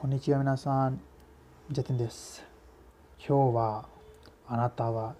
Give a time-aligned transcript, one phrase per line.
[0.00, 0.98] こんにちは皆さん、
[1.70, 2.42] ジャテンです。
[3.18, 3.84] 今日は
[4.48, 5.14] あなたは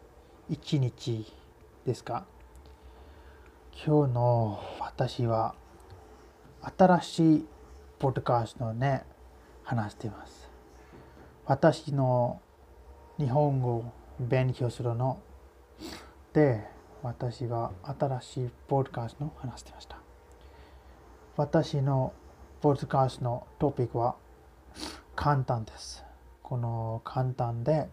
[0.49, 1.31] 一日
[1.85, 2.25] ですか？
[3.73, 5.55] 今日の私は
[6.79, 7.47] 新しい
[7.99, 9.05] ポッドカストのね、
[9.65, 10.49] 話しています。
[11.45, 12.41] 私の
[13.19, 15.21] 日本語を勉強するの
[16.33, 16.67] で、
[17.03, 19.99] 私は新しいポッドカストの話していました。
[21.37, 22.15] 私の
[22.63, 24.17] ポッドカストのトピックは
[25.15, 26.05] 簡単です。
[26.43, 27.89] この簡単で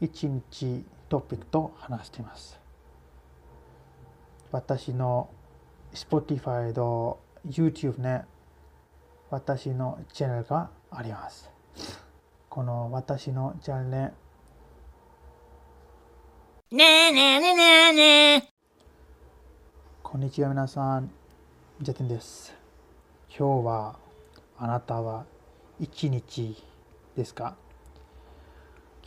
[0.00, 2.58] 一日トピックと話しています。
[4.52, 5.28] 私の
[5.92, 8.24] Spotify と YouTube ね、
[9.30, 11.50] 私のチャンネルがあります。
[12.48, 14.12] この私のチャンネ
[16.70, 18.52] ルね、ねえねえねえねえねえ。
[20.02, 21.10] こんにちは皆さん、
[21.80, 22.54] ジャテンです。
[23.28, 23.96] 今日は
[24.58, 25.24] あなたは
[25.82, 26.62] 一日
[27.16, 27.56] ですか？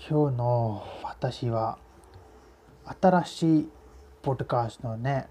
[0.10, 1.78] 今日の私は
[3.00, 3.70] 新しい
[4.24, 5.28] ポッドカーストのね、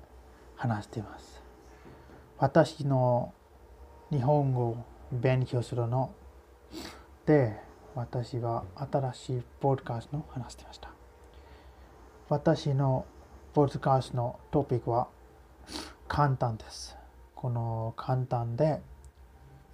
[0.54, 1.42] 話しています。
[2.38, 3.34] 私の
[4.12, 4.76] 日本語を
[5.10, 6.12] 勉強するの
[7.26, 7.56] で、
[7.96, 10.90] 私は新しいポッドカーストの話していました。
[12.28, 13.04] 私の
[13.52, 15.08] ポッドカーストのトピックは
[16.06, 16.96] 簡単です。
[17.34, 18.80] この簡単で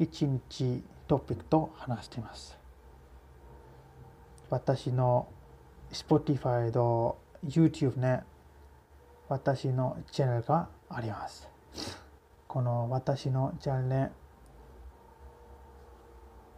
[0.00, 2.56] 1日トピックと話しています。
[4.50, 5.28] 私の
[5.92, 8.22] Spotify と YouTube ね、
[9.28, 11.48] 私のチャンネルがあります。
[12.46, 14.12] この私のチャンネルね、